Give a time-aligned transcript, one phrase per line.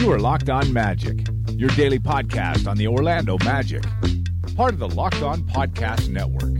[0.00, 3.82] You are Locked On Magic, your daily podcast on the Orlando Magic,
[4.56, 6.54] part of the Locked On Podcast Network.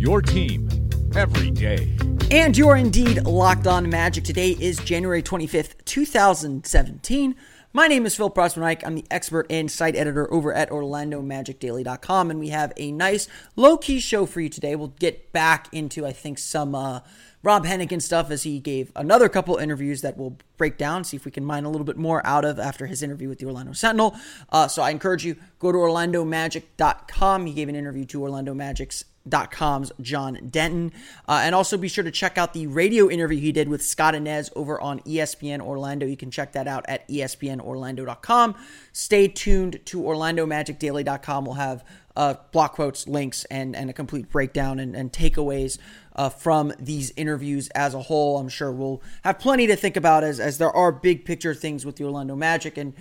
[0.00, 0.66] Your team
[1.14, 1.94] every day.
[2.30, 4.24] And you are indeed Locked On Magic.
[4.24, 7.36] Today is January 25th, 2017.
[7.74, 8.86] My name is Phil Rossman Reich.
[8.86, 13.76] I'm the expert and site editor over at OrlandoMagicDaily.com, and we have a nice low
[13.76, 14.74] key show for you today.
[14.74, 17.00] We'll get back into, I think, some uh,
[17.42, 21.24] Rob Hennigan stuff as he gave another couple interviews that we'll break down, see if
[21.24, 23.72] we can mine a little bit more out of after his interview with the Orlando
[23.72, 24.14] Sentinel.
[24.50, 27.46] Uh, so I encourage you go to OrlandoMagic.com.
[27.46, 29.04] He gave an interview to Orlando Magic's
[29.50, 30.92] com's John Denton.
[31.28, 34.14] Uh, and also be sure to check out the radio interview he did with Scott
[34.14, 36.06] Anez over on ESPN Orlando.
[36.06, 38.54] You can check that out at espnorlando.com.
[38.92, 41.44] Stay tuned to orlandomagicdaily.com.
[41.44, 41.84] We'll have
[42.16, 45.78] uh, block quotes, links, and, and a complete breakdown and, and takeaways
[46.20, 48.36] uh, from these interviews as a whole.
[48.36, 51.86] I'm sure we'll have plenty to think about as, as there are big picture things
[51.86, 52.76] with the Orlando Magic.
[52.76, 52.92] And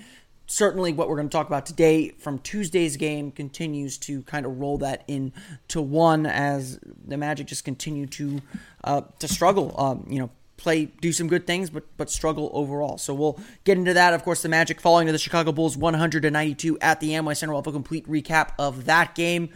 [0.48, 4.58] certainly what we're going to talk about today from Tuesday's game continues to kind of
[4.62, 8.42] roll that into one as the Magic just continue to
[8.86, 9.76] uh, to struggle.
[9.78, 12.98] Um, you know, play do some good things, but but struggle overall.
[12.98, 14.14] So we'll get into that.
[14.14, 17.52] Of course, the Magic falling to the Chicago Bulls 192 at the Amway Center.
[17.52, 19.50] We'll have a complete recap of that game.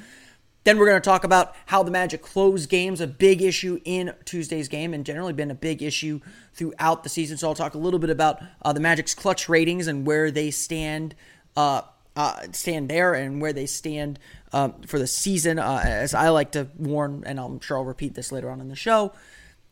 [0.63, 4.13] Then we're going to talk about how the Magic close games, a big issue in
[4.23, 6.21] Tuesday's game, and generally been a big issue
[6.53, 7.37] throughout the season.
[7.37, 10.51] So I'll talk a little bit about uh, the Magic's clutch ratings and where they
[10.51, 11.15] stand,
[11.57, 11.81] uh,
[12.15, 14.19] uh, stand there, and where they stand
[14.53, 15.59] um, for the season.
[15.59, 18.69] Uh, as I like to warn, and I'm sure I'll repeat this later on in
[18.69, 19.11] the show.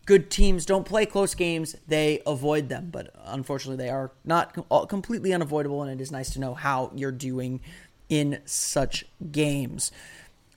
[0.06, 2.90] Good teams don't play close games; they avoid them.
[2.92, 4.58] But unfortunately, they are not
[4.90, 7.62] completely unavoidable, and it is nice to know how you're doing
[8.10, 9.92] in such games.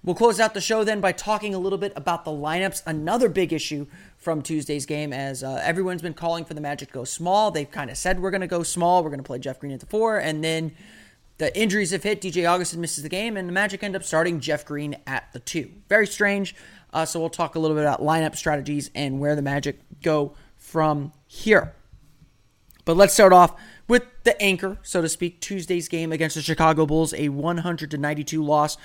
[0.05, 2.83] We'll close out the show then by talking a little bit about the lineups.
[2.87, 3.87] Another big issue
[4.19, 7.51] from Tuesday's game, as uh, everyone's been calling for the Magic to go small.
[7.51, 9.03] They've kind of said we're going to go small.
[9.03, 10.73] We're going to play Jeff Green at the four, and then
[11.39, 12.21] the injuries have hit.
[12.21, 15.39] DJ Augustin misses the game, and the Magic end up starting Jeff Green at the
[15.39, 15.71] two.
[15.89, 16.55] Very strange.
[16.93, 20.35] Uh, so we'll talk a little bit about lineup strategies and where the Magic go
[20.55, 21.75] from here.
[22.85, 25.41] But let's start off with the anchor, so to speak.
[25.41, 28.77] Tuesday's game against the Chicago Bulls, a 100 to 92 loss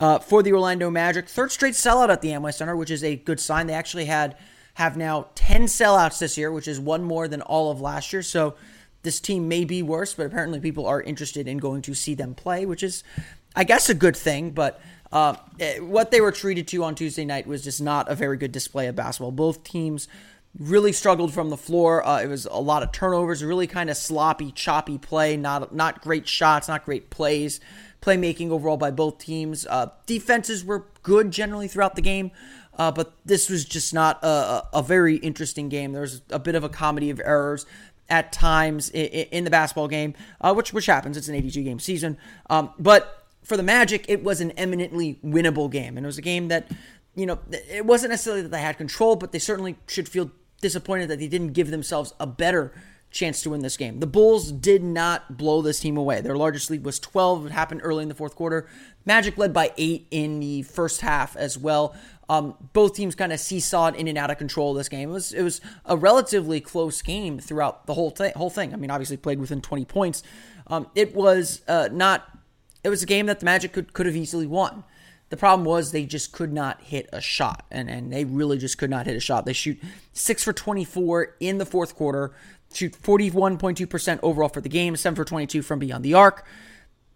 [0.00, 1.28] uh, for the Orlando Magic.
[1.28, 3.66] Third straight sellout at the Amway Center, which is a good sign.
[3.66, 4.36] They actually had
[4.74, 8.22] have now 10 sellouts this year, which is one more than all of last year.
[8.22, 8.56] So
[9.04, 12.34] this team may be worse, but apparently people are interested in going to see them
[12.34, 13.02] play, which is,
[13.54, 14.50] I guess, a good thing.
[14.50, 14.78] But
[15.10, 18.36] uh, eh, what they were treated to on Tuesday night was just not a very
[18.36, 19.32] good display of basketball.
[19.32, 20.08] Both teams
[20.58, 22.06] really struggled from the floor.
[22.06, 26.02] Uh, it was a lot of turnovers, really kind of sloppy, choppy play, not not
[26.02, 27.60] great shots, not great plays
[28.00, 29.66] playmaking overall by both teams.
[29.66, 32.30] Uh, defenses were good generally throughout the game,
[32.78, 35.92] uh, but this was just not a, a, very interesting game.
[35.92, 37.66] There was a bit of a comedy of errors
[38.08, 41.16] at times in, in the basketball game, uh, which which happens.
[41.16, 42.18] It's an 82 game season,
[42.50, 46.22] um, but for the Magic, it was an eminently winnable game, and it was a
[46.22, 46.70] game that
[47.14, 50.30] you know it wasn't necessarily that they had control, but they certainly should feel
[50.60, 52.72] disappointed that they didn't give themselves a better
[53.16, 54.00] chance to win this game.
[54.00, 56.20] The Bulls did not blow this team away.
[56.20, 57.46] Their largest lead was 12.
[57.46, 58.68] It happened early in the fourth quarter.
[59.04, 61.96] Magic led by eight in the first half as well.
[62.28, 65.10] Um, both teams kind of seesawed in and out of control of this game.
[65.10, 68.72] It was it was a relatively close game throughout the whole th- whole thing.
[68.72, 70.22] I mean, obviously played within 20 points.
[70.66, 72.28] Um, it was uh, not.
[72.82, 74.82] It was a game that the Magic could could have easily won.
[75.28, 78.78] The problem was they just could not hit a shot, and, and they really just
[78.78, 79.44] could not hit a shot.
[79.44, 79.80] They shoot
[80.12, 82.32] six for 24 in the fourth quarter
[82.76, 86.44] shoot 41.2% overall for the game, 7 for 22 from beyond the arc.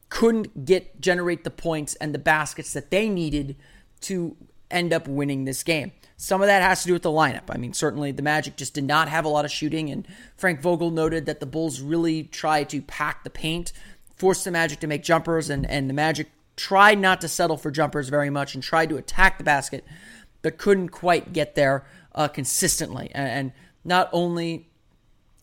[0.09, 3.57] Couldn't get generate the points and the baskets that they needed
[4.03, 4.37] to
[4.71, 5.93] end up winning this game.
[6.17, 7.45] Some of that has to do with the lineup.
[7.49, 10.61] I mean, certainly the Magic just did not have a lot of shooting, and Frank
[10.61, 13.73] Vogel noted that the Bulls really tried to pack the paint,
[14.17, 17.71] force the Magic to make jumpers, and, and the Magic tried not to settle for
[17.71, 19.85] jumpers very much and tried to attack the basket,
[20.43, 23.11] but couldn't quite get there uh, consistently.
[23.15, 23.53] And, and
[23.85, 24.69] not only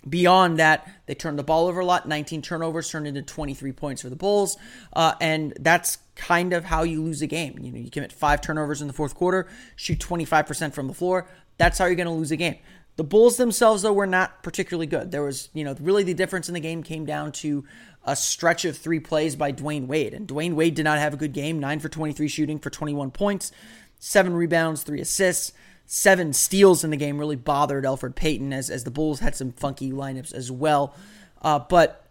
[0.07, 2.07] Beyond that, they turned the ball over a lot.
[2.07, 4.57] 19 turnovers turned into 23 points for the Bulls,
[4.93, 7.57] uh, and that's kind of how you lose a game.
[7.59, 11.27] You know, you commit five turnovers in the fourth quarter, shoot 25% from the floor.
[11.57, 12.57] That's how you're going to lose a game.
[12.95, 15.11] The Bulls themselves, though, were not particularly good.
[15.11, 17.63] There was, you know, really the difference in the game came down to
[18.03, 20.13] a stretch of three plays by Dwyane Wade.
[20.13, 23.11] And Dwyane Wade did not have a good game 9 for 23 shooting for 21
[23.11, 23.51] points,
[23.99, 25.53] seven rebounds, three assists,
[25.87, 29.53] seven steals in the game really bothered Elfrid Payton as, as the Bulls had some
[29.53, 30.93] funky lineups as well.
[31.41, 32.05] Uh, but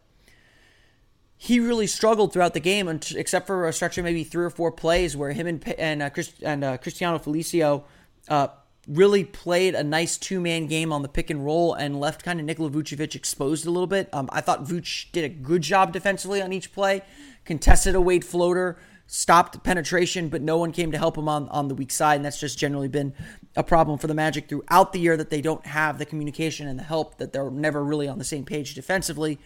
[1.37, 4.73] he really struggled throughout the game, except for a stretch of maybe three or four
[4.73, 6.11] plays where him and and uh,
[6.43, 7.85] and uh, Cristiano Felicio
[8.29, 8.49] uh,
[8.89, 12.41] really played a nice two man game on the pick and roll and left kind
[12.41, 14.09] of Nikola Vucevic exposed a little bit.
[14.15, 17.03] Um, I thought Vuce did a good job defensively on each play,
[17.45, 21.69] contested a Wade floater, stopped penetration, but no one came to help him on, on
[21.69, 22.17] the weak side.
[22.17, 23.15] And that's just generally been
[23.55, 26.79] a problem for the Magic throughout the year that they don't have the communication and
[26.79, 29.39] the help, that they're never really on the same page defensively.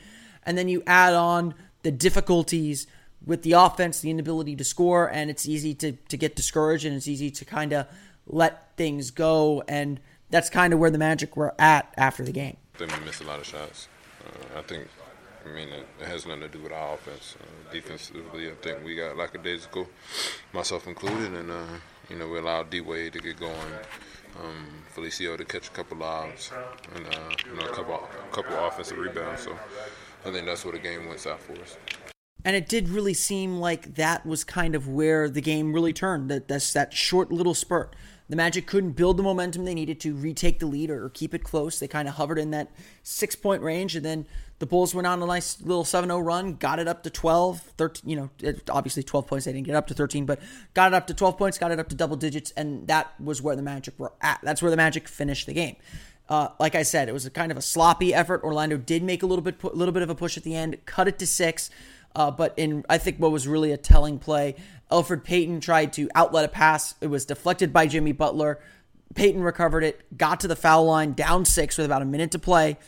[0.44, 2.86] And then you add on the difficulties
[3.24, 6.96] with the offense, the inability to score, and it's easy to, to get discouraged and
[6.96, 7.86] it's easy to kind of
[8.26, 9.62] let things go.
[9.68, 12.56] And that's kind of where the Magic were at after the game.
[12.74, 13.88] I think we missed a lot of shots.
[14.24, 14.88] Uh, I think,
[15.44, 17.36] I mean, it, has nothing to do with our offense.
[17.40, 19.88] Uh, defensively, I think we got like a days lackadaisical,
[20.52, 21.78] myself included, and, uh,
[22.08, 23.56] you know, we allowed D Wade to get going.
[24.38, 26.52] Um, Felicio to catch a couple lobs
[26.94, 29.42] and uh, you know a couple a couple offensive rebounds.
[29.42, 29.58] So
[30.24, 31.76] I think that's where the game went south for us.
[32.44, 36.30] And it did really seem like that was kind of where the game really turned.
[36.30, 37.94] That that's that short little spurt.
[38.30, 41.42] The Magic couldn't build the momentum they needed to retake the lead or, keep it
[41.42, 41.80] close.
[41.80, 42.70] They kind of hovered in that
[43.02, 44.24] six point range, and then
[44.60, 47.60] the Bulls went on a nice little 7 0 run, got it up to 12,
[47.76, 48.30] 13, you know,
[48.70, 49.46] obviously 12 points.
[49.46, 50.38] They didn't get up to 13, but
[50.74, 53.42] got it up to 12 points, got it up to double digits, and that was
[53.42, 54.38] where the Magic were at.
[54.44, 55.74] That's where the Magic finished the game.
[56.28, 58.44] Uh, like I said, it was a kind of a sloppy effort.
[58.44, 60.78] Orlando did make a little bit, a little bit of a push at the end,
[60.86, 61.68] cut it to six.
[62.14, 64.56] Uh, but in I think what was really a telling play,
[64.90, 66.94] Elfrid Payton tried to outlet a pass.
[67.00, 68.60] It was deflected by Jimmy Butler.
[69.14, 72.38] Payton recovered it, got to the foul line, down six with about a minute to
[72.38, 72.78] play,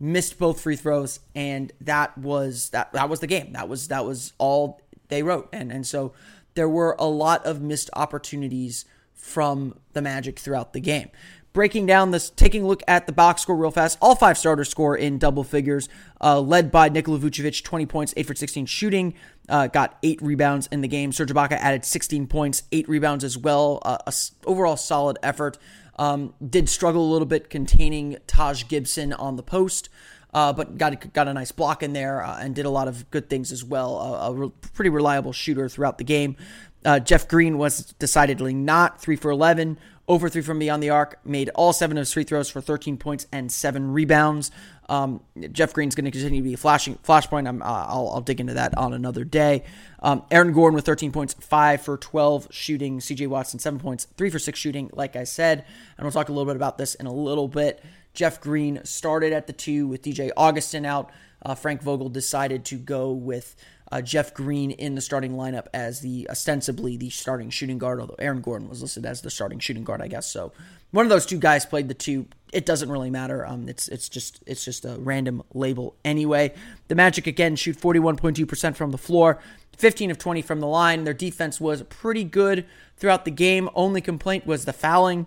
[0.00, 2.92] missed both free throws, and that was that.
[2.92, 3.52] That was the game.
[3.52, 6.14] That was that was all they wrote, and and so
[6.54, 11.10] there were a lot of missed opportunities from the Magic throughout the game
[11.56, 13.96] breaking down this, taking a look at the box score real fast.
[14.02, 15.88] All five starters score in double figures,
[16.20, 19.14] uh, led by Nikola Vucevic, 20 points, 8 for 16 shooting,
[19.48, 21.12] uh, got 8 rebounds in the game.
[21.12, 23.80] Serge Ibaka added 16 points, 8 rebounds as well.
[23.86, 24.12] Uh, a
[24.44, 25.56] overall solid effort.
[25.98, 29.88] Um, did struggle a little bit containing Taj Gibson on the post.
[30.34, 33.10] Uh, but got got a nice block in there uh, and did a lot of
[33.10, 33.98] good things as well.
[33.98, 36.36] a re- pretty reliable shooter throughout the game.
[36.86, 39.76] Uh, Jeff Green was decidedly not three for eleven,
[40.08, 42.96] over three from beyond the arc, made all seven of his free throws for 13
[42.96, 44.52] points and seven rebounds.
[44.88, 47.48] Um, Jeff Green's going to continue to be a flashing flashpoint.
[47.48, 49.64] Uh, I'll, I'll, dig into that on another day.
[50.00, 53.00] Um, Aaron Gordon with 13 points, five for 12 shooting.
[53.00, 54.90] CJ Watson seven points, three for six shooting.
[54.92, 55.64] Like I said,
[55.98, 57.82] and we'll talk a little bit about this in a little bit.
[58.14, 61.10] Jeff Green started at the two with DJ Augustin out.
[61.42, 63.56] Uh, Frank Vogel decided to go with
[63.92, 68.16] uh, Jeff Green in the starting lineup as the ostensibly the starting shooting guard, although
[68.18, 70.26] Aaron Gordon was listed as the starting shooting guard, I guess.
[70.26, 70.52] So
[70.90, 72.26] one of those two guys played the two.
[72.52, 73.46] It doesn't really matter.
[73.46, 76.54] Um, it's it's just it's just a random label anyway.
[76.88, 79.40] The Magic again shoot 41.2% from the floor,
[79.76, 81.04] 15 of 20 from the line.
[81.04, 82.66] Their defense was pretty good
[82.96, 83.68] throughout the game.
[83.74, 85.26] Only complaint was the fouling.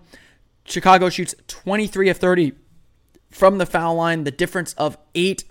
[0.64, 2.52] Chicago shoots 23 of 30
[3.30, 4.24] from the foul line.
[4.24, 5.44] The difference of eight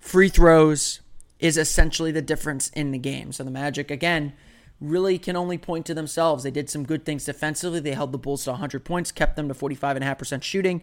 [0.00, 1.00] free throws
[1.38, 3.32] is essentially the difference in the game.
[3.32, 4.32] So the Magic, again,
[4.80, 6.44] really can only point to themselves.
[6.44, 7.80] They did some good things defensively.
[7.80, 10.82] They held the Bulls to 100 points, kept them to 45.5% shooting.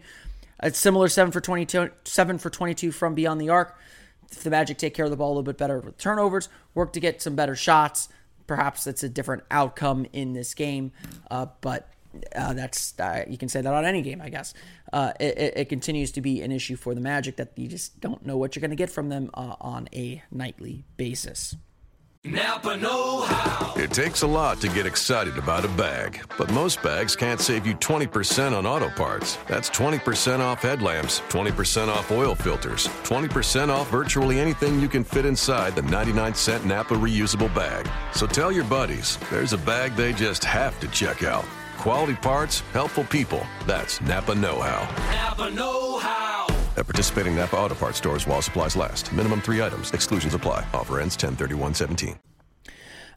[0.60, 3.78] A similar 7 for 22, 7 for 22 from beyond the arc.
[4.32, 6.94] If the Magic take care of the ball a little bit better with turnovers, work
[6.94, 8.10] to get some better shots,
[8.48, 10.92] perhaps that's a different outcome in this game.
[11.30, 11.90] Uh, but
[12.36, 14.54] uh, that's uh, you can say that on any game, I guess.
[14.92, 18.26] Uh, it, it, continues to be an issue for the Magic that you just don't
[18.26, 21.56] know what you're going to get from them uh, on a nightly basis.
[22.26, 23.74] Napa Know How.
[23.76, 27.68] It takes a lot to get excited about a bag, but most bags can't save
[27.68, 29.38] you 20% on auto parts.
[29.48, 35.26] That's 20% off headlamps, 20% off oil filters, 20% off virtually anything you can fit
[35.26, 37.88] inside the 99 cent Napa reusable bag.
[38.16, 41.46] So tell your buddies there's a bag they just have to check out.
[41.78, 43.46] Quality parts, helpful people.
[43.66, 44.82] That's Napa Know How.
[45.12, 46.48] Napa Know How.
[46.78, 49.14] At participating Napa Auto Parts stores while supplies last.
[49.14, 49.92] Minimum three items.
[49.92, 50.66] Exclusions apply.
[50.74, 51.98] Offer ends 1031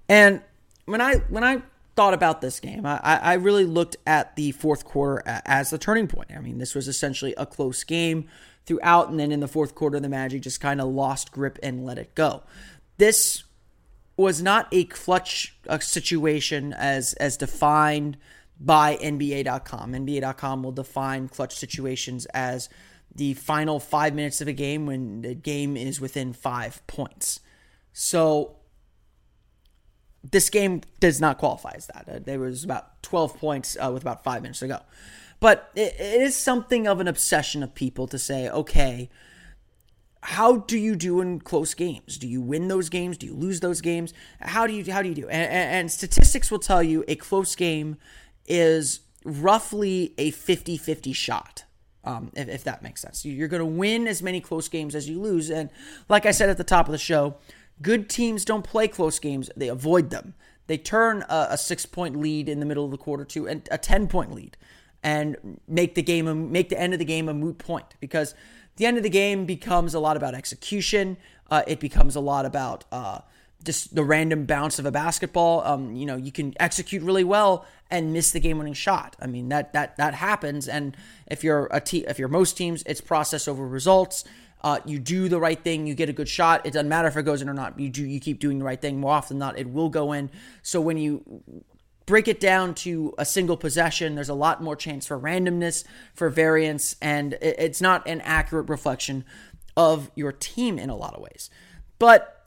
[0.08, 0.40] And
[0.84, 1.62] when I when I
[1.96, 6.06] thought about this game, I, I really looked at the fourth quarter as the turning
[6.06, 6.30] point.
[6.32, 8.28] I mean, this was essentially a close game
[8.66, 11.84] throughout, and then in the fourth quarter, the Magic just kind of lost grip and
[11.84, 12.44] let it go.
[12.98, 13.42] This
[14.16, 18.16] was not a clutch uh, situation as as defined
[18.60, 19.92] by NBA.com.
[19.92, 22.68] NBA.com will define clutch situations as
[23.14, 27.40] the final five minutes of a game when the game is within five points.
[27.92, 28.56] So
[30.22, 32.08] this game does not qualify as that.
[32.08, 34.80] Uh, there was about 12 points uh, with about five minutes to go.
[35.40, 39.08] But it, is something of an obsession of people to say, okay,
[40.20, 42.18] how do you do in close games?
[42.18, 43.16] Do you win those games?
[43.16, 44.12] Do you lose those games?
[44.40, 45.28] How do you how do you do?
[45.28, 47.96] And, and statistics will tell you a close game
[48.48, 51.64] is roughly a 50-50 shot.
[52.04, 53.24] Um, if, if that makes sense.
[53.24, 55.50] You're going to win as many close games as you lose.
[55.50, 55.68] And
[56.08, 57.36] like I said at the top of the show,
[57.82, 60.34] good teams don't play close games, they avoid them.
[60.68, 63.60] They turn a, a six point lead in the middle of the quarter to a,
[63.70, 64.56] a 10 point lead
[65.02, 68.34] and make the game, a, make the end of the game a moot point because
[68.76, 71.16] the end of the game becomes a lot about execution.
[71.50, 73.20] Uh, it becomes a lot about uh,
[73.64, 75.62] just the random bounce of a basketball.
[75.64, 79.16] Um, you know, you can execute really well and miss the game-winning shot.
[79.20, 80.68] I mean, that that that happens.
[80.68, 80.96] And
[81.26, 84.24] if you're a te- if you're most teams, it's process over results.
[84.60, 86.66] Uh, you do the right thing, you get a good shot.
[86.66, 87.78] It doesn't matter if it goes in or not.
[87.78, 88.98] You do you keep doing the right thing.
[89.00, 90.30] More often than not, it will go in.
[90.62, 91.42] So when you
[92.06, 95.84] break it down to a single possession, there's a lot more chance for randomness,
[96.14, 99.24] for variance, and it's not an accurate reflection
[99.76, 101.50] of your team in a lot of ways.
[101.98, 102.37] But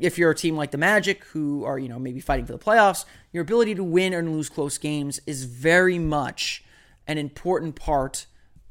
[0.00, 2.58] if you're a team like the Magic, who are, you know, maybe fighting for the
[2.58, 6.64] playoffs, your ability to win and lose close games is very much
[7.06, 8.26] an important part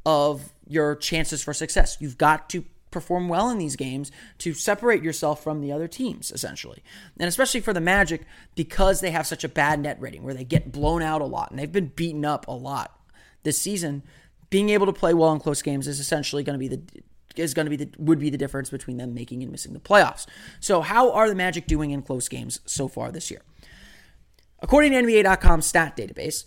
[0.06, 1.98] of your chances for success.
[2.00, 6.32] You've got to perform well in these games to separate yourself from the other teams,
[6.32, 6.84] essentially.
[7.20, 10.44] And especially for the Magic, because they have such a bad net rating where they
[10.44, 13.00] get blown out a lot and they've been beaten up a lot
[13.44, 14.04] this season,
[14.50, 16.82] being able to play well in close games is essentially going to be the
[17.40, 19.80] is going to be the would be the difference between them making and missing the
[19.80, 20.26] playoffs.
[20.60, 23.42] So, how are the Magic doing in close games so far this year?
[24.60, 26.46] According to NBA.com stat database,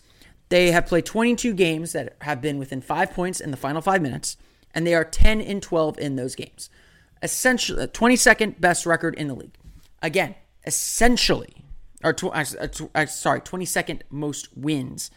[0.49, 4.03] they have played 22 games that have been within 5 points in the final 5
[4.03, 4.37] minutes,
[4.75, 6.69] and they are 10 and 12 in those games.
[7.23, 9.57] Essentially, 22nd best record in the league.
[10.03, 10.35] Again,
[10.67, 11.63] essentially
[12.05, 12.45] or tw- uh,
[12.95, 15.11] uh, sorry, 22nd most wins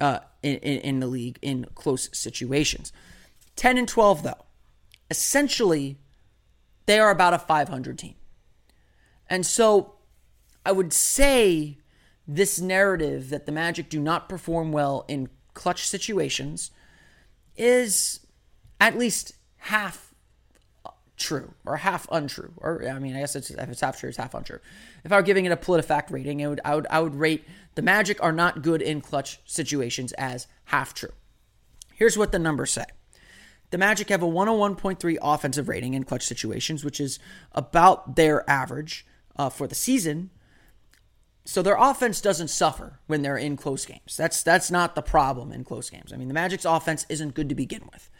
[0.00, 2.92] uh, in, in, in the league in close situations.
[3.56, 4.44] 10 and 12 though
[5.12, 5.98] essentially
[6.86, 8.14] they are about a 500 team.
[9.28, 9.94] And so
[10.64, 11.76] I would say
[12.26, 16.70] this narrative that the Magic do not perform well in clutch situations
[17.56, 18.20] is
[18.80, 20.14] at least half
[21.18, 22.52] true or half untrue.
[22.56, 24.60] Or I mean, I guess it's, if it's half true, it's half untrue.
[25.04, 27.44] If I were giving it a PolitiFact rating, I would, I would I would rate
[27.74, 31.12] the Magic are not good in clutch situations as half true.
[31.94, 32.86] Here's what the numbers say.
[33.72, 37.18] The Magic have a 101.3 offensive rating in clutch situations, which is
[37.52, 40.28] about their average uh, for the season.
[41.46, 44.14] So their offense doesn't suffer when they're in close games.
[44.14, 46.12] That's that's not the problem in close games.
[46.12, 48.10] I mean, the Magic's offense isn't good to begin with,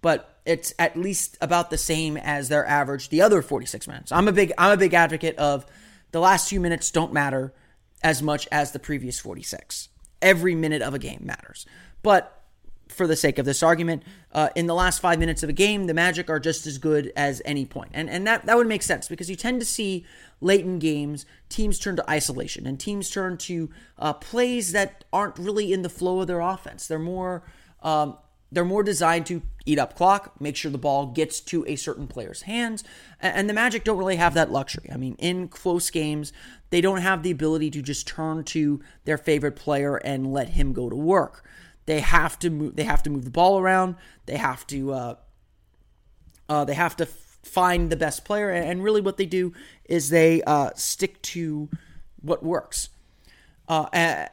[0.00, 4.12] but it's at least about the same as their average the other 46 minutes.
[4.12, 5.66] I'm a big I'm a big advocate of
[6.12, 7.52] the last few minutes don't matter
[8.00, 9.88] as much as the previous 46.
[10.22, 11.66] Every minute of a game matters.
[12.00, 12.39] But
[12.90, 15.86] for the sake of this argument, uh, in the last five minutes of a game,
[15.86, 17.90] the Magic are just as good as any point.
[17.94, 20.04] And, and that, that would make sense because you tend to see
[20.40, 25.38] late in games, teams turn to isolation and teams turn to uh, plays that aren't
[25.38, 26.86] really in the flow of their offense.
[26.86, 27.42] They're more.
[27.82, 28.16] Um,
[28.52, 32.08] they're more designed to eat up clock, make sure the ball gets to a certain
[32.08, 32.82] player's hands.
[33.20, 34.90] And the Magic don't really have that luxury.
[34.92, 36.32] I mean, in close games,
[36.70, 40.72] they don't have the ability to just turn to their favorite player and let him
[40.72, 41.44] go to work.
[41.90, 42.76] They have to move.
[42.76, 43.96] They have to move the ball around.
[44.26, 44.92] They have to.
[44.92, 45.14] Uh,
[46.48, 49.52] uh, they have to find the best player, and really, what they do
[49.86, 51.68] is they uh, stick to
[52.22, 52.90] what works.
[53.68, 54.28] Uh, I,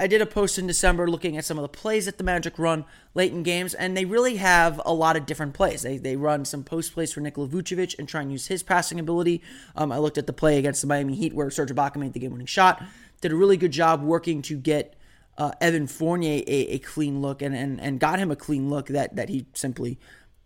[0.00, 2.58] I, did a post in December looking at some of the plays that the Magic
[2.58, 2.84] run
[3.14, 5.82] late in games, and they really have a lot of different plays.
[5.82, 8.98] They, they run some post plays for Nikola Vucevic and try and use his passing
[8.98, 9.42] ability.
[9.76, 12.20] Um, I looked at the play against the Miami Heat where Serge Ibaka made the
[12.20, 12.82] game winning shot.
[13.20, 14.97] Did a really good job working to get
[15.38, 18.88] uh, Evan Fournier a, a, clean look and, and, and got him a clean look
[18.88, 19.98] that, that he simply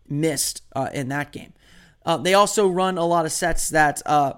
[0.09, 1.55] missed uh, in that game.
[2.05, 4.35] Uh, they also run a lot of sets that uh,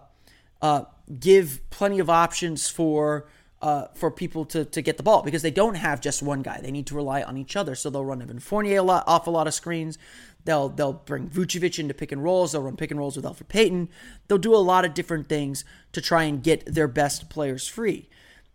[0.62, 0.84] uh,
[1.18, 3.26] give plenty of options for
[3.62, 6.60] uh, for people to, to get the ball because they don't have just one guy.
[6.60, 7.74] They need to rely on each other.
[7.74, 9.96] So they'll run Evan Fournier a lot, off a lot of screens.
[10.44, 12.52] They'll they'll bring Vucevic into pick and rolls.
[12.52, 13.88] They'll run pick and rolls with Elfrid Payton.
[14.28, 18.10] They'll do a lot of different things to try and get their best players free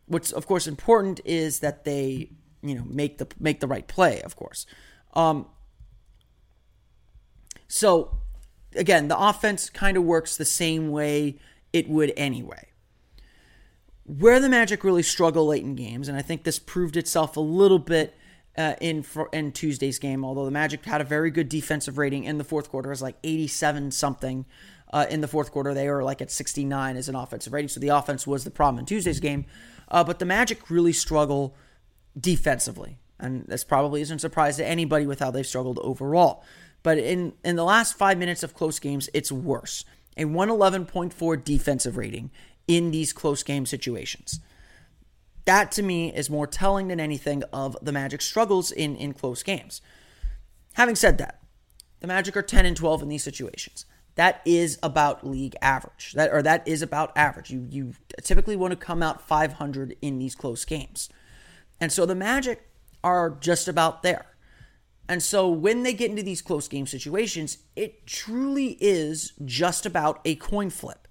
[0.09, 2.29] what's of course important is that they
[2.61, 4.65] you know make the make the right play of course
[5.13, 5.47] um,
[7.67, 8.17] so
[8.75, 11.39] again the offense kind of works the same way
[11.71, 12.69] it would anyway
[14.17, 17.41] where the Magic really struggle late in games, and I think this proved itself a
[17.41, 18.17] little bit
[18.57, 20.25] uh, in for, in Tuesday's game.
[20.25, 23.03] Although the Magic had a very good defensive rating in the fourth quarter, it was
[23.03, 24.45] like 87 something.
[24.91, 27.69] Uh, in the fourth quarter, they were like at 69 as an offensive rating.
[27.69, 29.45] So the offense was the problem in Tuesday's game.
[29.89, 31.55] Uh, but the Magic really struggle
[32.19, 36.43] defensively, and this probably isn't a surprise to anybody with how they've struggled overall.
[36.83, 39.83] But in in the last five minutes of close games, it's worse.
[40.17, 42.29] A 111.4 defensive rating
[42.67, 44.39] in these close game situations.
[45.45, 49.41] That to me is more telling than anything of the Magic struggles in, in close
[49.41, 49.81] games.
[50.73, 51.41] Having said that,
[52.01, 53.85] the Magic are 10 and 12 in these situations.
[54.19, 56.11] That is about league average.
[56.11, 57.51] That or that is about average.
[57.51, 61.07] You you typically want to come out 500 in these close games.
[61.79, 62.67] And so the Magic
[63.01, 64.25] are just about there.
[65.07, 70.19] And so when they get into these close game situations, it truly is just about
[70.25, 71.07] a coin flip.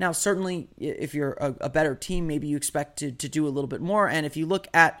[0.00, 3.50] Now, certainly, if you're a, a better team, maybe you expect to, to do a
[3.50, 4.08] little bit more.
[4.08, 5.00] And if you look at,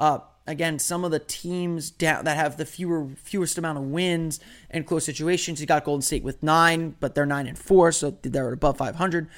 [0.00, 4.40] uh, again, some of the teams down, that have the fewer fewest amount of wins
[4.70, 8.10] in close situations, you got Golden State with nine, but they're nine and four, so
[8.22, 9.28] they're above 500.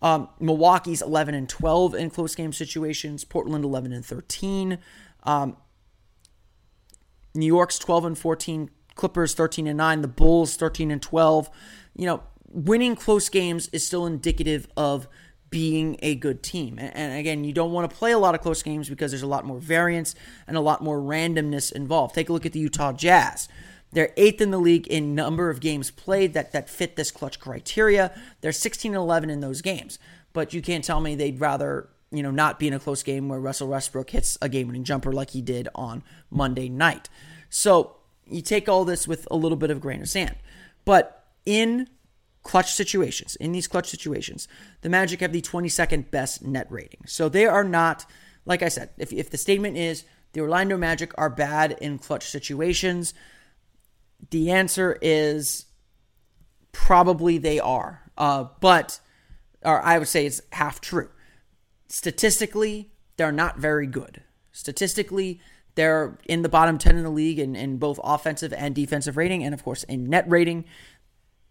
[0.00, 3.24] Um, Milwaukee's 11 and 12 in close game situations.
[3.24, 4.78] Portland 11 and 13.
[5.24, 5.56] Um,
[7.34, 8.70] New York's 12 and 14.
[8.94, 10.02] Clippers 13 and 9.
[10.02, 11.50] The Bulls 13 and 12.
[11.96, 15.08] You know, winning close games is still indicative of
[15.50, 16.78] being a good team.
[16.78, 19.26] And again, you don't want to play a lot of close games because there's a
[19.26, 20.14] lot more variance
[20.46, 22.14] and a lot more randomness involved.
[22.14, 23.48] Take a look at the Utah Jazz.
[23.92, 27.40] They're eighth in the league in number of games played that, that fit this clutch
[27.40, 28.18] criteria.
[28.40, 29.98] They're 16 and 11 in those games.
[30.32, 33.28] But you can't tell me they'd rather, you know, not be in a close game
[33.28, 37.08] where Russell Westbrook hits a game-winning jumper like he did on Monday night.
[37.48, 40.36] So you take all this with a little bit of grain of sand.
[40.84, 41.88] But in
[42.42, 44.48] clutch situations, in these clutch situations,
[44.82, 47.00] the Magic have the 22nd best net rating.
[47.06, 48.06] So they are not,
[48.44, 52.24] like I said, if, if the statement is the Orlando Magic are bad in clutch
[52.24, 53.14] situations,
[54.30, 55.66] the answer is
[56.72, 58.10] probably they are.
[58.16, 59.00] Uh, but,
[59.62, 61.10] or I would say it's half true.
[61.88, 64.22] Statistically, they're not very good.
[64.52, 65.40] Statistically,
[65.74, 69.44] they're in the bottom 10 in the league in, in both offensive and defensive rating,
[69.44, 70.64] and of course in net rating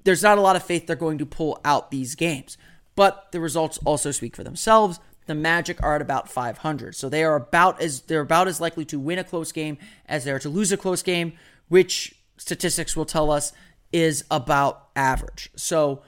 [0.07, 2.57] there's not a lot of faith they're going to pull out these games.
[2.95, 5.01] But the results also speak for themselves.
[5.25, 8.85] The Magic are at about 500, so they are about as they're about as likely
[8.85, 11.33] to win a close game as they are to lose a close game,
[11.67, 13.51] which statistics will tell us
[13.91, 15.51] is about average.
[15.57, 16.03] So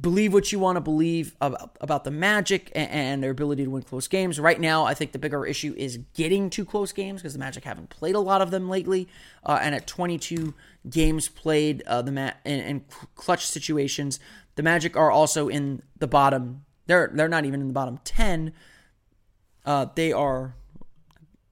[0.00, 3.70] believe what you want to believe about, about the Magic and, and, their ability to
[3.70, 4.40] win close games.
[4.40, 7.64] Right now, I think the bigger issue is getting to close games because the Magic
[7.64, 9.08] haven't played a lot of them lately.
[9.44, 10.54] Uh, and at 22
[10.90, 14.18] games played, uh, the Ma- in, in, clutch situations,
[14.56, 16.64] the Magic are also in the bottom.
[16.86, 18.52] They're they're not even in the bottom 10.
[19.64, 20.54] Uh, they are.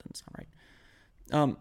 [0.04, 1.40] That's not right.
[1.40, 1.56] Um,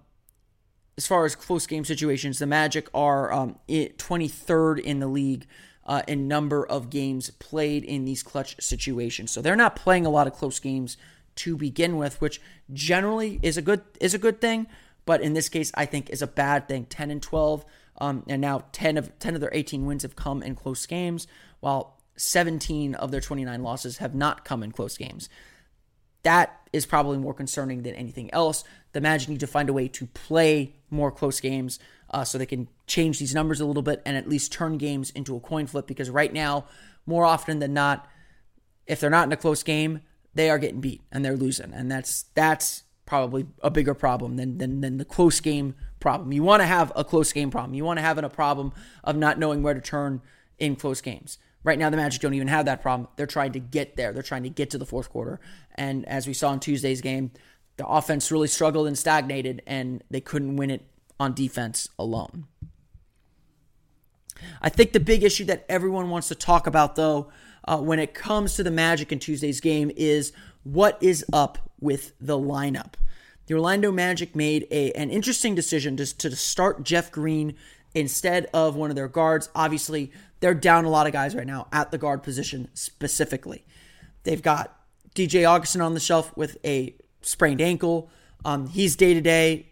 [0.98, 5.48] as far as close game situations, the Magic are um, 23rd in the league
[5.86, 9.32] uh, in number of games played in these clutch situations.
[9.32, 10.98] So they're not playing a lot of close games
[11.36, 12.42] to begin with, which
[12.74, 14.68] generally is a good is a good thing,
[15.06, 16.86] but in this case, I think is a bad thing.
[16.86, 17.66] Ten and twelve,
[18.00, 21.28] um, and now ten of ten of their eighteen wins have come in close games,
[21.62, 25.30] while seventeen of their twenty nine losses have not come in close games.
[26.24, 28.64] That is probably more concerning than anything else.
[28.92, 31.80] The Magic need to find a way to play more close games
[32.12, 35.10] uh, so they can change these numbers a little bit and at least turn games
[35.12, 36.66] into a coin flip because right now,
[37.06, 38.08] more often than not,
[38.86, 40.02] if they're not in a close game,
[40.34, 41.74] they are getting beat and they're losing.
[41.74, 46.32] And that's that's probably a bigger problem than than, than the close game problem.
[46.32, 47.74] You want to have a close game problem.
[47.74, 50.22] You want to have a problem of not knowing where to turn
[50.60, 51.38] in close games.
[51.64, 53.08] Right now, the Magic don't even have that problem.
[53.16, 54.14] They're trying to get there.
[54.14, 55.40] They're trying to get to the fourth quarter.
[55.76, 57.32] And as we saw in Tuesday's game,
[57.78, 60.84] the offense really struggled and stagnated, and they couldn't win it
[61.22, 62.48] on defense alone.
[64.60, 67.30] I think the big issue that everyone wants to talk about, though,
[67.68, 72.14] uh, when it comes to the Magic in Tuesday's game, is what is up with
[72.20, 72.94] the lineup.
[73.46, 77.54] The Orlando Magic made a, an interesting decision to, to start Jeff Green
[77.94, 79.50] instead of one of their guards.
[79.54, 83.64] Obviously, they're down a lot of guys right now at the guard position specifically.
[84.24, 84.76] They've got
[85.14, 88.10] DJ Augustin on the shelf with a sprained ankle.
[88.44, 89.71] Um, he's day to day.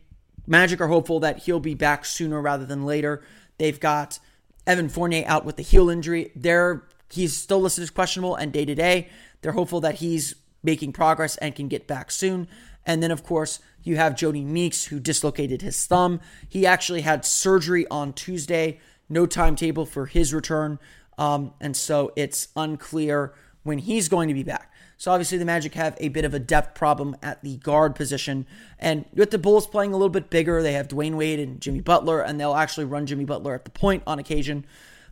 [0.50, 3.22] Magic are hopeful that he'll be back sooner rather than later.
[3.60, 4.18] They've got
[4.66, 6.32] Evan Fournier out with the heel injury.
[6.36, 9.10] They're he's still listed as questionable and day to day.
[9.42, 12.48] They're hopeful that he's making progress and can get back soon.
[12.84, 16.20] And then of course you have Jody Meeks who dislocated his thumb.
[16.48, 18.80] He actually had surgery on Tuesday.
[19.08, 20.78] No timetable for his return,
[21.18, 23.34] um, and so it's unclear
[23.64, 24.69] when he's going to be back.
[25.00, 28.46] So obviously the Magic have a bit of a depth problem at the guard position.
[28.78, 31.80] And with the Bulls playing a little bit bigger, they have Dwyane Wade and Jimmy
[31.80, 34.66] Butler, and they'll actually run Jimmy Butler at the point on occasion.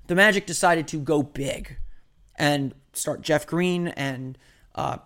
[0.07, 1.77] The Magic decided to go big
[2.35, 4.37] and start Jeff Green and
[4.75, 4.97] uh,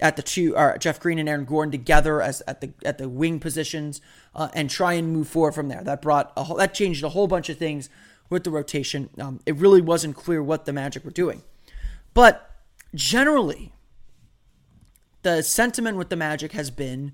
[0.00, 3.10] at the two, or Jeff Green and Aaron Gordon together as at the at the
[3.10, 4.00] wing positions,
[4.34, 5.84] uh, and try and move forward from there.
[5.84, 7.90] That brought a whole, that changed a whole bunch of things
[8.30, 9.10] with the rotation.
[9.18, 11.42] Um, it really wasn't clear what the Magic were doing,
[12.14, 12.50] but
[12.94, 13.72] generally,
[15.22, 17.12] the sentiment with the Magic has been,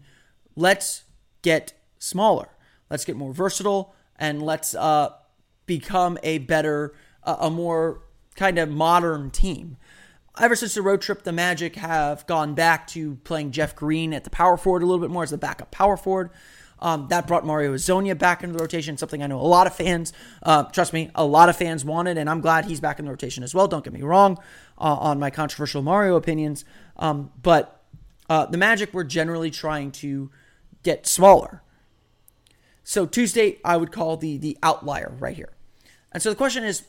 [0.56, 1.04] let's
[1.42, 2.48] get smaller,
[2.90, 5.10] let's get more versatile, and let's uh,
[5.66, 8.02] become a better, uh, a more
[8.36, 9.76] kind of modern team
[10.40, 14.24] ever since the road trip, the Magic have gone back to playing Jeff Green at
[14.24, 16.30] the power forward a little bit more as the backup power forward.
[16.80, 19.74] Um, that brought Mario Hezonja back into the rotation, something I know a lot of
[19.74, 20.12] fans,
[20.42, 23.10] uh, trust me, a lot of fans wanted, and I'm glad he's back in the
[23.10, 23.68] rotation as well.
[23.68, 24.38] Don't get me wrong
[24.76, 26.64] uh, on my controversial Mario opinions,
[26.96, 27.83] um, but
[28.28, 30.30] uh, the Magic were generally trying to
[30.82, 31.62] get smaller.
[32.82, 35.52] So Tuesday, I would call the the outlier right here.
[36.12, 36.84] And so the question is,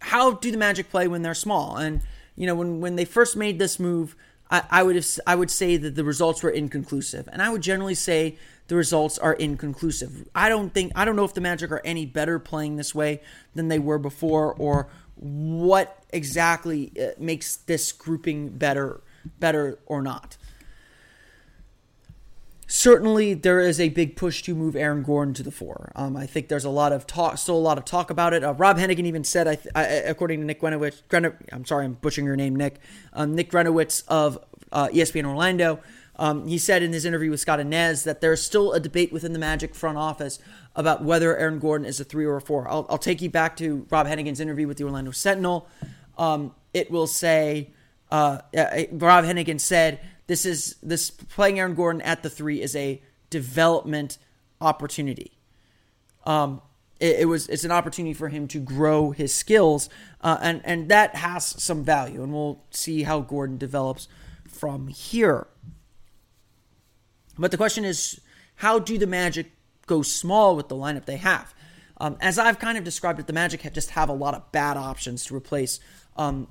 [0.00, 1.76] how do the Magic play when they're small?
[1.76, 2.02] And
[2.36, 4.16] you know, when when they first made this move,
[4.50, 7.62] I, I would have I would say that the results were inconclusive, and I would
[7.62, 8.36] generally say
[8.68, 10.28] the results are inconclusive.
[10.34, 13.20] I don't think I don't know if the Magic are any better playing this way
[13.54, 19.00] than they were before, or what exactly uh, makes this grouping better
[19.38, 20.36] better or not
[22.70, 25.90] certainly there is a big push to move Aaron Gordon to the four.
[25.96, 28.44] Um, I think there's a lot of talk, still a lot of talk about it.
[28.44, 31.94] Uh, Rob Hennigan even said, I, I, according to Nick Grenowitz, Gren- I'm sorry, I'm
[31.94, 32.78] butchering your name, Nick.
[33.12, 34.38] Um, Nick Grenowitz of
[34.70, 35.80] uh, ESPN Orlando.
[36.14, 39.32] Um, he said in his interview with Scott Anez that there's still a debate within
[39.32, 40.38] the Magic front office
[40.76, 42.68] about whether Aaron Gordon is a three or a four.
[42.68, 45.66] I'll take you back to Rob Hennigan's interview with the Orlando Sentinel.
[46.20, 47.72] Um, it will say,
[48.12, 52.76] uh, uh Rob Hennigan said this is this playing Aaron Gordon at the three is
[52.76, 54.18] a development
[54.60, 55.32] opportunity.
[56.24, 56.60] Um,
[57.00, 59.88] it, it was it's an opportunity for him to grow his skills,
[60.20, 64.06] uh, and and that has some value, and we'll see how Gordon develops
[64.46, 65.46] from here.
[67.38, 68.20] But the question is,
[68.56, 69.50] how do the Magic
[69.86, 71.54] go small with the lineup they have?
[72.00, 74.76] Um, as I've kind of described it, the Magic just have a lot of bad
[74.76, 75.80] options to replace
[76.16, 76.48] um,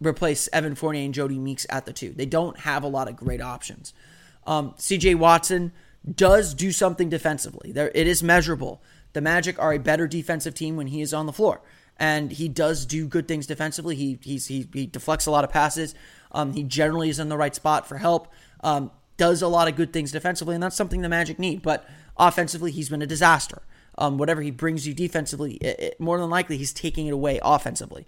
[0.00, 2.10] replace Evan Fournier and Jody Meeks at the two.
[2.10, 3.92] They don't have a lot of great options.
[4.46, 5.72] Um, CJ Watson
[6.10, 7.72] does do something defensively.
[7.72, 8.82] There, it is measurable.
[9.12, 11.60] The Magic are a better defensive team when he is on the floor,
[11.98, 13.94] and he does do good things defensively.
[13.94, 14.38] He he,
[14.72, 15.94] he deflects a lot of passes.
[16.32, 18.28] Um, he generally is in the right spot for help.
[18.64, 21.62] Um, does a lot of good things defensively, and that's something the Magic need.
[21.62, 23.62] But offensively, he's been a disaster.
[23.98, 27.38] Um, whatever he brings you defensively, it, it, more than likely he's taking it away
[27.42, 28.06] offensively.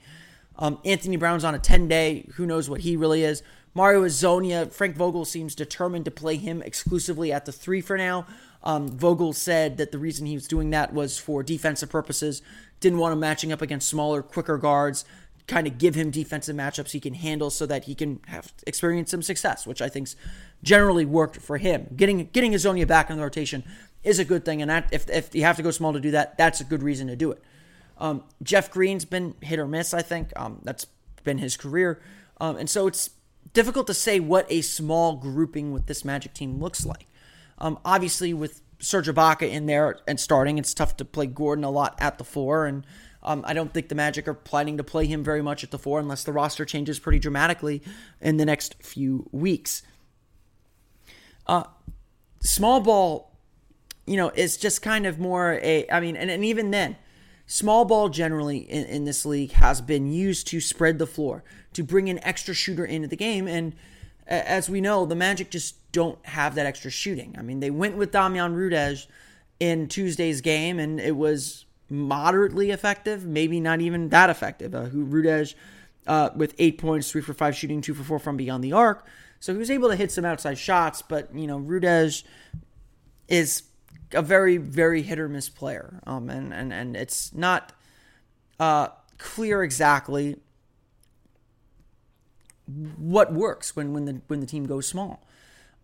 [0.59, 2.27] Um, Anthony Brown's on a 10 day.
[2.35, 3.43] Who knows what he really is?
[3.75, 8.25] Mario Hezonja, Frank Vogel seems determined to play him exclusively at the three for now.
[8.63, 12.41] Um, Vogel said that the reason he was doing that was for defensive purposes.
[12.79, 15.05] Didn't want him matching up against smaller, quicker guards.
[15.47, 19.11] Kind of give him defensive matchups he can handle so that he can have experience
[19.11, 20.17] some success, which I think's
[20.63, 21.89] generally worked for him.
[21.95, 23.63] Getting getting Hezonja back in the rotation
[24.03, 26.13] is a good thing, and that, if if you have to go small to do
[26.13, 27.43] that, that's a good reason to do it.
[27.99, 30.33] Um, Jeff Green's been hit or miss, I think.
[30.37, 30.87] Um, that's
[31.23, 32.01] been his career.
[32.41, 33.11] Um, and so it's
[33.53, 37.07] difficult to say what a small grouping with this Magic team looks like.
[37.59, 41.71] Um, obviously, with Serge Ibaka in there and starting, it's tough to play Gordon a
[41.71, 42.67] lot at the four.
[42.67, 42.85] And
[43.23, 45.79] um, I don't think the Magic are planning to play him very much at the
[45.79, 47.83] four unless the roster changes pretty dramatically
[48.21, 49.83] in the next few weeks.
[51.47, 51.65] Uh,
[52.41, 53.33] small ball,
[54.07, 56.97] you know, is just kind of more a, I mean, and, and even then,
[57.47, 61.83] Small ball generally in, in this league has been used to spread the floor, to
[61.83, 63.47] bring an extra shooter into the game.
[63.47, 63.75] And
[64.27, 67.35] as we know, the Magic just don't have that extra shooting.
[67.39, 69.07] I mean, they went with Damjan Rudez
[69.61, 74.75] in Tuesday's game, and it was moderately effective, maybe not even that effective.
[74.75, 75.55] Uh, who Rudez
[76.07, 79.07] uh, with eight points, three for five shooting, two for four from beyond the arc.
[79.41, 82.25] So he was able to hit some outside shots, but you know, Rudez
[83.29, 83.65] is
[84.13, 87.73] a very very hit or miss player, um, and and and it's not
[88.61, 90.37] uh, clear exactly
[92.67, 95.27] what works when when the when the team goes small.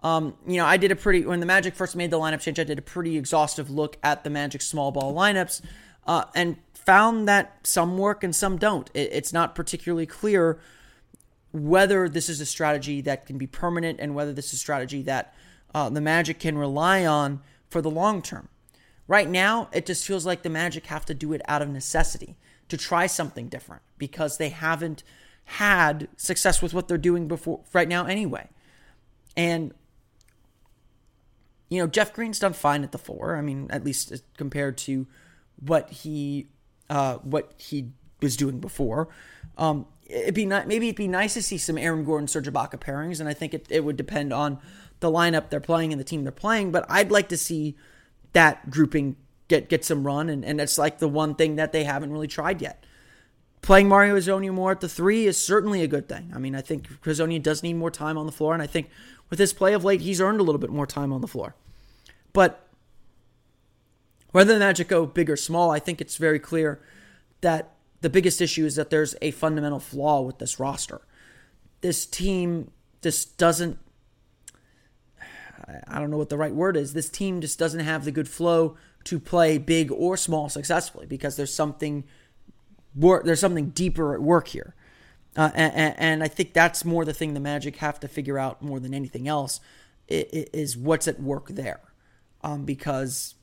[0.03, 2.59] Um, you know, I did a pretty when the Magic first made the lineup change.
[2.59, 5.61] I did a pretty exhaustive look at the Magic small ball lineups,
[6.07, 8.91] uh, and found that some work and some don't.
[8.95, 10.59] It, it's not particularly clear
[11.53, 15.03] whether this is a strategy that can be permanent and whether this is a strategy
[15.03, 15.35] that
[15.75, 18.49] uh, the Magic can rely on for the long term.
[19.09, 22.37] Right now, it just feels like the Magic have to do it out of necessity
[22.69, 25.03] to try something different because they haven't
[25.45, 28.49] had success with what they're doing before right now anyway.
[29.37, 29.75] And
[31.69, 33.37] you know, Jeff Green's done fine at the four.
[33.37, 35.07] I mean, at least compared to
[35.61, 36.49] what he
[36.89, 39.09] uh, what he was doing before.
[39.57, 42.81] Um, it'd be not, maybe it'd be nice to see some Aaron Gordon, Serge Ibaka
[42.81, 44.59] pairings, and I think it, it would depend on
[45.01, 46.71] the lineup they're playing and the team they're playing.
[46.71, 47.77] But I'd like to see
[48.33, 49.17] that grouping
[49.49, 52.29] get get some run, and, and it's like the one thing that they haven't really
[52.29, 52.85] tried yet.
[53.63, 56.33] Playing Mario Hezonja more at the three is certainly a good thing.
[56.35, 58.89] I mean, I think Hezonja does need more time on the floor, and I think
[59.29, 61.55] with his play of late, he's earned a little bit more time on the floor.
[62.33, 62.67] But
[64.33, 66.81] whether the Magic go big or small, I think it's very clear
[67.41, 71.03] that the biggest issue is that there's a fundamental flaw with this roster.
[71.81, 72.71] This team
[73.03, 73.79] just doesn't
[75.87, 76.93] I don't know what the right word is.
[76.93, 81.37] This team just doesn't have the good flow to play big or small successfully because
[81.37, 82.05] there's something
[82.95, 84.75] there's something deeper at work here.
[85.37, 88.63] Uh, and, and, I think that's more the thing the Magic have to figure out
[88.63, 89.61] more than anything else
[90.09, 91.81] is what's at work there.
[92.43, 93.37] Um, because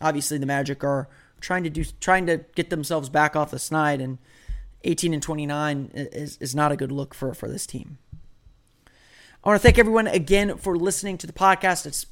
[0.00, 1.08] obviously the Magic are
[1.40, 4.18] trying to do trying to get themselves back off the snide, and
[4.84, 7.98] 18 and 29 is, is not a good look for, for this team.
[9.42, 11.86] I want to thank everyone again for listening to the podcast.
[11.86, 12.04] It's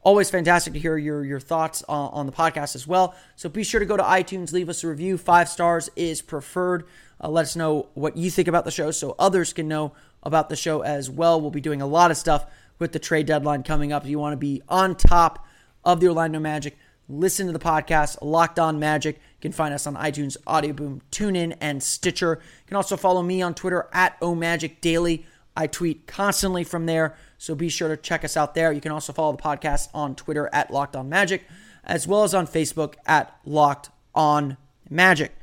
[0.00, 3.14] always fantastic to hear your your thoughts on, on, the podcast as well.
[3.36, 5.18] So be sure to go to iTunes, leave us a review.
[5.18, 6.84] Five stars is preferred.
[7.22, 10.48] Uh, let us know what you think about the show so others can know about
[10.48, 11.38] the show as well.
[11.38, 12.46] We'll be doing a lot of stuff
[12.78, 14.04] with the trade deadline coming up.
[14.04, 15.46] If you want to be on top
[15.84, 16.78] of the Orlando Magic,
[17.10, 19.16] listen to the podcast, Locked On Magic.
[19.16, 22.40] You can find us on iTunes, Audio Boom, TuneIn, and Stitcher.
[22.40, 25.24] You can also follow me on Twitter at OMagicDaily.
[25.60, 28.72] I tweet constantly from there, so be sure to check us out there.
[28.72, 31.44] You can also follow the podcast on Twitter at Locked On Magic,
[31.84, 34.56] as well as on Facebook at Locked On
[34.88, 35.36] Magic.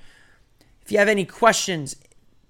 [0.81, 1.97] If you have any questions,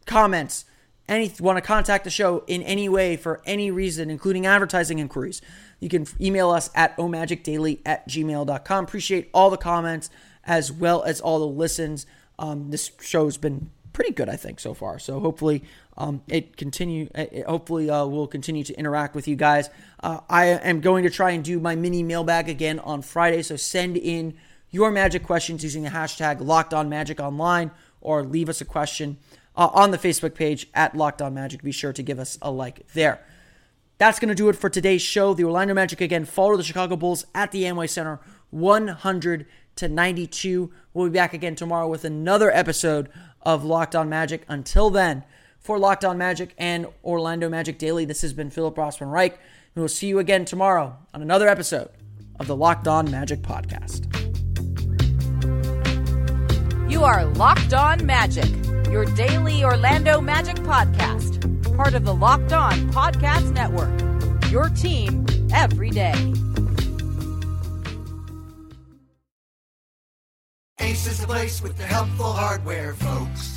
[0.06, 0.63] comments,
[1.10, 5.41] any want to contact the show in any way for any reason, including advertising inquiries,
[5.82, 8.84] you can email us at omagicdaily at gmail.com.
[8.86, 10.10] Appreciate all the comments
[10.45, 12.06] as well as all the listens.
[12.39, 14.99] Um, this show's been pretty good, I think, so far.
[14.99, 15.63] So hopefully
[15.98, 17.10] um, it continue.
[17.16, 19.70] It hopefully, uh, we'll continue to interact with you guys.
[20.02, 23.42] Uh, I am going to try and do my mini mailbag again on Friday.
[23.42, 24.38] So send in
[24.70, 29.18] your magic questions using the hashtag Locked On Magic Online, or leave us a question
[29.56, 31.64] uh, on the Facebook page at Locked On Magic.
[31.64, 33.26] Be sure to give us a like there.
[33.98, 35.34] That's going to do it for today's show.
[35.34, 38.20] The Orlando Magic again follow the Chicago Bulls at the Amway Center,
[38.52, 40.72] 100 to 92.
[40.94, 43.10] We'll be back again tomorrow with another episode
[43.42, 44.44] of Locked On Magic.
[44.48, 45.24] Until then,
[45.60, 49.34] for Locked On Magic and Orlando Magic Daily, this has been Philip Rossman Reich.
[49.34, 51.89] And we'll see you again tomorrow on another episode
[52.39, 54.06] of the Locked On Magic Podcast.
[56.89, 58.50] You are Locked On Magic,
[58.89, 64.52] your daily Orlando Magic podcast, part of the Locked On Podcast Network.
[64.52, 66.13] Your team every day.
[70.80, 73.57] Ace is the place with the helpful hardware, folks.